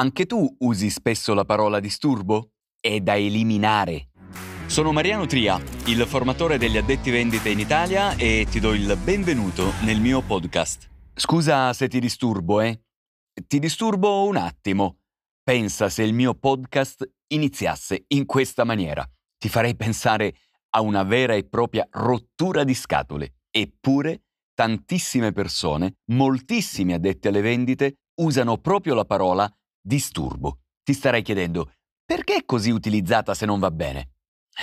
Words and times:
Anche 0.00 0.24
tu 0.24 0.56
usi 0.60 0.88
spesso 0.88 1.34
la 1.34 1.44
parola 1.44 1.78
disturbo? 1.78 2.52
È 2.80 3.00
da 3.00 3.18
eliminare. 3.18 4.08
Sono 4.64 4.92
Mariano 4.92 5.26
Tria, 5.26 5.62
il 5.88 6.06
formatore 6.06 6.56
degli 6.56 6.78
addetti 6.78 7.10
vendite 7.10 7.50
in 7.50 7.58
Italia 7.58 8.16
e 8.16 8.46
ti 8.48 8.60
do 8.60 8.72
il 8.72 8.96
benvenuto 9.04 9.74
nel 9.84 10.00
mio 10.00 10.22
podcast. 10.22 10.88
Scusa 11.12 11.74
se 11.74 11.88
ti 11.88 12.00
disturbo, 12.00 12.62
eh? 12.62 12.80
Ti 13.46 13.58
disturbo 13.58 14.24
un 14.24 14.36
attimo. 14.36 15.00
Pensa 15.42 15.90
se 15.90 16.02
il 16.02 16.14
mio 16.14 16.32
podcast 16.32 17.06
iniziasse 17.34 18.04
in 18.08 18.24
questa 18.24 18.64
maniera. 18.64 19.06
Ti 19.36 19.50
farei 19.50 19.76
pensare 19.76 20.34
a 20.70 20.80
una 20.80 21.02
vera 21.02 21.34
e 21.34 21.44
propria 21.44 21.86
rottura 21.90 22.64
di 22.64 22.72
scatole. 22.72 23.34
Eppure, 23.50 24.22
tantissime 24.54 25.32
persone, 25.32 25.98
moltissimi 26.12 26.94
addetti 26.94 27.28
alle 27.28 27.42
vendite, 27.42 27.96
usano 28.22 28.56
proprio 28.56 28.94
la 28.94 29.04
parola 29.04 29.54
disturbo. 29.80 30.60
Ti 30.82 30.92
starei 30.92 31.22
chiedendo, 31.22 31.72
perché 32.04 32.36
è 32.36 32.44
così 32.44 32.70
utilizzata 32.70 33.34
se 33.34 33.46
non 33.46 33.60
va 33.60 33.70
bene? 33.70 34.14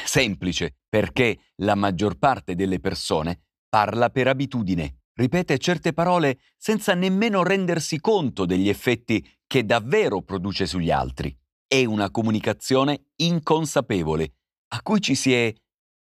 Semplice, 0.05 0.79
perché 0.89 1.51
la 1.57 1.75
maggior 1.75 2.17
parte 2.17 2.55
delle 2.55 2.79
persone 2.79 3.41
parla 3.69 4.09
per 4.09 4.27
abitudine, 4.27 5.01
ripete 5.13 5.57
certe 5.57 5.93
parole 5.93 6.39
senza 6.57 6.93
nemmeno 6.93 7.43
rendersi 7.43 7.99
conto 7.99 8.45
degli 8.45 8.69
effetti 8.69 9.25
che 9.47 9.65
davvero 9.65 10.21
produce 10.21 10.65
sugli 10.65 10.91
altri. 10.91 11.35
È 11.65 11.83
una 11.85 12.11
comunicazione 12.11 13.07
inconsapevole, 13.15 14.33
a 14.69 14.81
cui 14.81 15.01
ci 15.01 15.15
si 15.15 15.33
è 15.33 15.53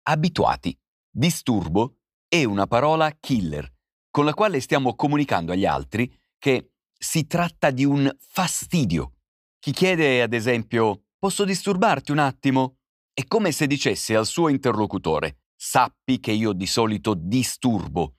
abituati. 0.08 0.76
Disturbo 1.10 1.98
è 2.28 2.44
una 2.44 2.66
parola 2.66 3.10
killer, 3.18 3.70
con 4.10 4.24
la 4.24 4.34
quale 4.34 4.60
stiamo 4.60 4.94
comunicando 4.94 5.52
agli 5.52 5.64
altri 5.64 6.12
che 6.38 6.72
si 6.98 7.26
tratta 7.26 7.70
di 7.70 7.84
un 7.84 8.10
fastidio. 8.18 9.12
Chi 9.58 9.72
chiede, 9.72 10.22
ad 10.22 10.32
esempio, 10.32 11.06
posso 11.18 11.44
disturbarti 11.44 12.12
un 12.12 12.18
attimo? 12.18 12.78
È 13.12 13.24
come 13.24 13.52
se 13.52 13.66
dicesse 13.66 14.14
al 14.14 14.26
suo 14.26 14.48
interlocutore, 14.48 15.38
sappi 15.56 16.20
che 16.20 16.32
io 16.32 16.52
di 16.52 16.66
solito 16.66 17.14
disturbo, 17.14 18.16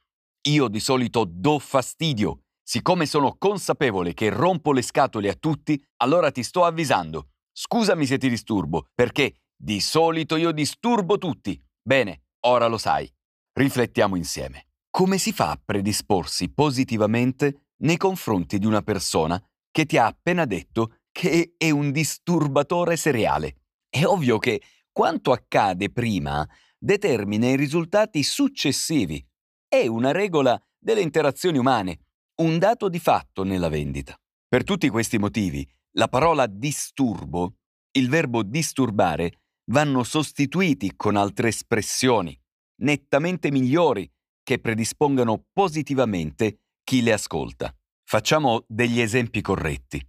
io 0.50 0.67
di 0.67 0.80
solito 0.80 1.25
do 1.28 1.59
fastidio. 1.59 2.42
Siccome 2.61 3.06
sono 3.06 3.38
consapevole 3.38 4.14
che 4.14 4.30
rompo 4.30 4.73
le 4.73 4.81
scatole 4.81 5.30
a 5.30 5.36
tutti, 5.36 5.81
allora 5.97 6.31
ti 6.31 6.44
sto 6.44 6.66
avvisando. 6.66 7.30
Scusami 7.53 8.06
se 8.06 8.17
ti 8.17 8.28
disturbo, 8.28 8.89
perché 8.94 9.36
di 9.56 9.80
solito 9.80 10.36
io 10.36 10.52
disturbo 10.52 11.17
tutti. 11.17 11.59
Bene, 11.81 12.23
ora 12.41 12.67
lo 12.67 12.78
sai. 12.78 13.09
Riflettiamo 13.53 14.16
insieme. 14.16 14.67
Come 14.89 15.17
si 15.17 15.31
fa 15.31 15.52
a 15.52 15.62
predisporsi 15.64 16.52
positivamente 16.52 17.67
nei 17.80 17.97
confronti 17.97 18.58
di 18.58 18.66
una 18.66 18.81
persona 18.81 19.42
che 19.72 19.86
ti 19.86 19.97
ha 19.97 20.06
appena 20.06 20.45
detto 20.45 21.00
che 21.11 21.53
è 21.58 21.70
un 21.70 21.92
disturbatore 21.92 22.95
seriale? 22.95 23.58
È 23.89 24.06
ovvio 24.06 24.38
che 24.38 24.61
quanto 24.92 25.31
accade 25.31 25.92
prima 25.92 26.47
determina 26.78 27.47
i 27.47 27.56
risultati 27.56 28.23
successivi. 28.23 29.23
È 29.67 29.86
una 29.88 30.11
regola 30.11 30.59
delle 30.78 31.02
interazioni 31.02 31.58
umane, 31.58 32.00
un 32.42 32.58
dato 32.58 32.89
di 32.89 33.00
fatto 33.00 33.44
nella 33.44 33.69
vendita. 33.69 34.16
Per 34.47 34.64
tutti 34.64 34.89
questi 34.89 35.17
motivi, 35.17 35.67
la 35.97 36.08
parola 36.08 36.47
disturbo, 36.47 37.56
il 37.91 38.09
verbo 38.09 38.44
disturbare, 38.44 39.41
vanno 39.72 40.03
sostituiti 40.03 40.95
con 40.95 41.16
altre 41.16 41.50
espressioni, 41.50 42.39
nettamente 42.81 43.52
migliori, 43.52 44.09
che 44.44 44.59
predispongano 44.59 45.47
positivamente 45.52 46.59
chi 46.88 47.02
le 47.02 47.12
ascolta. 47.12 47.76
Facciamo 48.06 48.64
degli 48.66 49.02
esempi 49.02 49.42
corretti. 49.42 50.02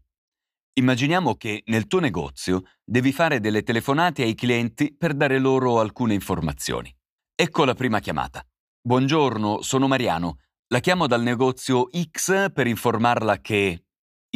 Immaginiamo 0.74 1.34
che 1.34 1.64
nel 1.66 1.88
tuo 1.88 1.98
negozio 1.98 2.62
devi 2.84 3.10
fare 3.10 3.40
delle 3.40 3.64
telefonate 3.64 4.22
ai 4.22 4.36
clienti 4.36 4.94
per 4.96 5.14
dare 5.14 5.40
loro 5.40 5.80
alcune 5.80 6.14
informazioni. 6.14 6.96
Ecco 7.34 7.64
la 7.64 7.74
prima 7.74 7.98
chiamata. 7.98 8.46
Buongiorno, 8.80 9.60
sono 9.60 9.88
Mariano. 9.88 10.38
La 10.68 10.78
chiamo 10.78 11.08
dal 11.08 11.20
negozio 11.20 11.88
X 11.90 12.52
per 12.52 12.68
informarla 12.68 13.40
che... 13.40 13.86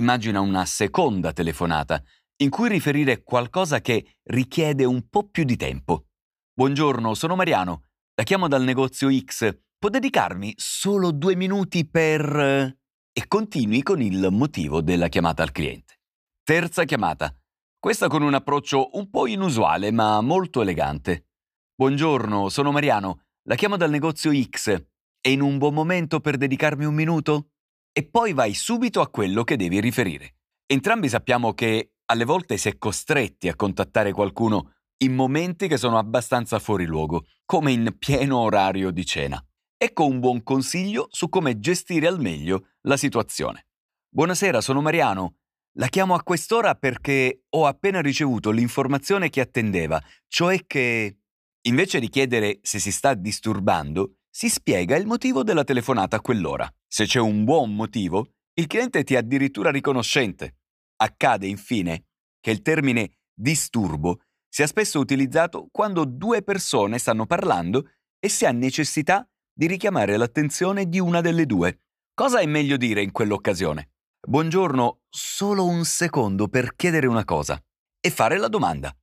Immagina 0.00 0.41
una 0.41 0.64
seconda 0.64 1.32
telefonata 1.32 2.02
in 2.38 2.50
cui 2.50 2.69
riferire 2.69 3.22
qualcosa 3.22 3.81
che 3.81 4.16
richiede 4.25 4.84
un 4.84 5.08
po' 5.08 5.28
più 5.28 5.44
di 5.44 5.54
tempo. 5.54 6.06
Buongiorno, 6.54 7.14
sono 7.14 7.36
Mariano. 7.36 7.84
La 8.16 8.25
chiamo 8.25 8.48
dal 8.48 8.64
negozio 8.64 9.16
X 9.16 9.56
Può 9.82 9.91
dedicarmi 9.91 10.54
solo 10.59 11.10
due 11.10 11.34
minuti 11.34 11.84
per... 11.84 12.37
e 13.12 13.26
continui 13.26 13.82
con 13.82 14.00
il 14.00 14.28
motivo 14.31 14.81
della 14.81 15.09
chiamata 15.09 15.43
al 15.43 15.50
cliente. 15.50 15.98
Terza 16.44 16.84
chiamata. 16.84 17.37
Questa 17.81 18.06
con 18.06 18.22
un 18.22 18.32
approccio 18.32 18.91
un 18.97 19.10
po' 19.10 19.26
inusuale 19.26 19.91
ma 19.91 20.20
molto 20.20 20.62
elegante. 20.62 21.31
Buongiorno, 21.75 22.48
sono 22.48 22.70
Mariano. 22.70 23.22
La 23.48 23.56
chiamo 23.56 23.76
dal 23.76 23.91
negozio 23.91 24.31
X. 24.32 24.72
È 25.20 25.28
in 25.28 25.41
un 25.41 25.59
buon 25.59 25.75
momento 25.75 26.20
per 26.20 26.37
dedicarmi 26.37 26.84
un 26.84 26.94
minuto? 26.94 27.49
E 27.91 28.09
poi 28.09 28.34
vai 28.34 28.54
subito 28.54 29.00
a 29.00 29.10
quello 29.10 29.43
che 29.43 29.56
devi 29.56 29.81
riferire. 29.81 30.37
Entrambi 30.64 31.09
sappiamo 31.09 31.54
che 31.54 31.94
alle 32.04 32.25
volte 32.25 32.56
si 32.56 32.69
è 32.69 32.78
costretti 32.78 33.49
a 33.49 33.56
contattare 33.56 34.12
qualcuno 34.12 34.75
in 34.99 35.12
momenti 35.12 35.66
che 35.66 35.76
sono 35.76 35.99
abbastanza 35.99 36.60
fuori 36.60 36.87
luogo, 36.87 37.26
come 37.44 37.72
in 37.72 37.97
pieno 37.99 38.38
orario 38.38 38.93
di 38.93 39.04
cena. 39.04 39.44
Ecco 39.84 40.06
un 40.06 40.20
buon 40.20 40.44
consiglio 40.44 41.09
su 41.10 41.28
come 41.28 41.59
gestire 41.59 42.06
al 42.06 42.20
meglio 42.20 42.69
la 42.82 42.97
situazione. 42.97 43.66
Buonasera, 44.10 44.60
sono 44.60 44.81
Mariano. 44.81 45.38
La 45.78 45.88
chiamo 45.88 46.15
a 46.15 46.22
quest'ora 46.22 46.76
perché 46.76 47.47
ho 47.48 47.66
appena 47.66 48.00
ricevuto 48.00 48.53
l'informazione 48.53 49.28
che 49.28 49.41
attendeva, 49.41 50.00
cioè 50.28 50.66
che, 50.69 51.16
invece 51.62 51.98
di 51.98 52.09
chiedere 52.09 52.60
se 52.62 52.78
si 52.78 52.93
sta 52.93 53.15
disturbando, 53.15 54.19
si 54.31 54.48
spiega 54.48 54.94
il 54.94 55.04
motivo 55.04 55.43
della 55.43 55.65
telefonata 55.65 56.14
a 56.14 56.20
quell'ora. 56.20 56.72
Se 56.87 57.04
c'è 57.06 57.19
un 57.19 57.43
buon 57.43 57.75
motivo, 57.75 58.34
il 58.54 58.69
cliente 58.69 59.03
ti 59.03 59.14
è 59.14 59.16
addirittura 59.16 59.72
riconoscente. 59.72 60.59
Accade, 60.99 61.49
infine, 61.49 62.04
che 62.38 62.53
il 62.53 62.62
termine 62.62 63.19
disturbo 63.34 64.20
sia 64.49 64.69
spesso 64.69 65.00
utilizzato 65.00 65.66
quando 65.72 66.04
due 66.04 66.43
persone 66.43 66.99
stanno 66.99 67.26
parlando 67.26 67.91
e 68.20 68.28
si 68.28 68.44
ha 68.44 68.53
necessità 68.53 69.26
di 69.54 69.66
richiamare 69.66 70.16
l'attenzione 70.16 70.88
di 70.88 70.98
una 70.98 71.20
delle 71.20 71.46
due. 71.46 71.80
Cosa 72.14 72.40
è 72.40 72.46
meglio 72.46 72.76
dire 72.76 73.02
in 73.02 73.12
quell'occasione? 73.12 73.90
Buongiorno, 74.26 75.00
solo 75.08 75.66
un 75.66 75.84
secondo 75.84 76.48
per 76.48 76.74
chiedere 76.74 77.06
una 77.06 77.24
cosa 77.24 77.60
e 78.00 78.10
fare 78.10 78.38
la 78.38 78.48
domanda. 78.48 78.94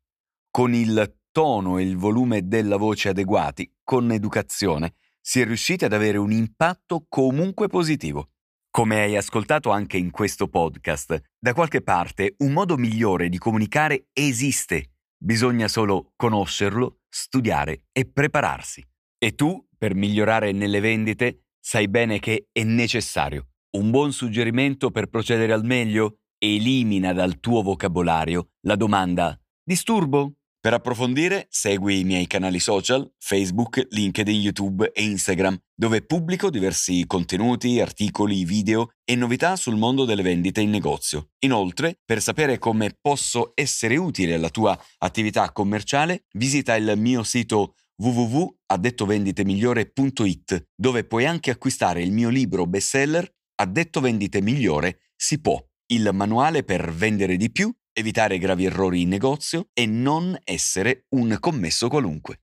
Con 0.49 0.73
il 0.73 1.17
tono 1.31 1.77
e 1.77 1.83
il 1.83 1.97
volume 1.97 2.47
della 2.47 2.77
voce 2.77 3.09
adeguati, 3.09 3.71
con 3.83 4.11
educazione, 4.11 4.95
si 5.21 5.41
è 5.41 5.45
riusciti 5.45 5.85
ad 5.85 5.93
avere 5.93 6.17
un 6.17 6.31
impatto 6.31 7.05
comunque 7.07 7.67
positivo. 7.67 8.29
Come 8.71 9.01
hai 9.01 9.17
ascoltato 9.17 9.71
anche 9.71 9.97
in 9.97 10.11
questo 10.11 10.47
podcast, 10.47 11.19
da 11.37 11.53
qualche 11.53 11.81
parte 11.81 12.35
un 12.39 12.53
modo 12.53 12.77
migliore 12.77 13.29
di 13.29 13.37
comunicare 13.37 14.07
esiste. 14.13 14.91
Bisogna 15.17 15.67
solo 15.67 16.13
conoscerlo, 16.15 17.01
studiare 17.09 17.83
e 17.91 18.05
prepararsi. 18.05 18.85
E 19.21 19.35
tu 19.35 19.61
per 19.77 19.95
migliorare 19.95 20.53
nelle 20.53 20.79
vendite, 20.79 21.47
sai 21.59 21.89
bene 21.89 22.19
che 22.19 22.47
è 22.53 22.63
necessario. 22.63 23.49
Un 23.71 23.91
buon 23.91 24.13
suggerimento 24.13 24.91
per 24.91 25.07
procedere 25.07 25.51
al 25.51 25.65
meglio? 25.65 26.19
Elimina 26.37 27.11
dal 27.11 27.41
tuo 27.41 27.61
vocabolario 27.61 28.51
la 28.61 28.77
domanda 28.77 29.37
disturbo? 29.61 30.35
Per 30.61 30.73
approfondire, 30.73 31.47
segui 31.49 31.99
i 31.99 32.03
miei 32.05 32.27
canali 32.27 32.59
social, 32.59 33.09
Facebook, 33.17 33.87
LinkedIn, 33.89 34.41
YouTube 34.41 34.89
e 34.93 35.03
Instagram, 35.03 35.57
dove 35.73 36.01
pubblico 36.01 36.49
diversi 36.49 37.05
contenuti, 37.05 37.81
articoli, 37.81 38.45
video 38.45 38.91
e 39.03 39.15
novità 39.15 39.57
sul 39.57 39.75
mondo 39.75 40.05
delle 40.05 40.21
vendite 40.21 40.61
in 40.61 40.69
negozio. 40.69 41.31
Inoltre, 41.39 41.99
per 42.05 42.21
sapere 42.21 42.57
come 42.57 42.97
posso 42.99 43.51
essere 43.53 43.97
utile 43.97 44.35
alla 44.35 44.49
tua 44.49 44.77
attività 44.99 45.51
commerciale, 45.51 46.25
visita 46.33 46.75
il 46.75 46.93
mio 46.97 47.23
sito 47.23 47.75
www.addettovenditemigliore.it 47.99 50.69
dove 50.75 51.05
puoi 51.05 51.25
anche 51.25 51.51
acquistare 51.51 52.01
il 52.01 52.11
mio 52.11 52.29
libro 52.29 52.65
bestseller 52.65 53.31
Addetto 53.55 53.99
Vendite 53.99 54.41
Migliore 54.41 55.11
si 55.15 55.41
può, 55.41 55.61
il 55.87 56.09
manuale 56.13 56.63
per 56.63 56.93
vendere 56.93 57.35
di 57.35 57.51
più, 57.51 57.75
evitare 57.91 58.37
gravi 58.37 58.63
errori 58.63 59.01
in 59.01 59.09
negozio 59.09 59.67
e 59.73 59.85
non 59.85 60.39
essere 60.45 61.07
un 61.09 61.35
commesso 61.41 61.89
qualunque. 61.89 62.37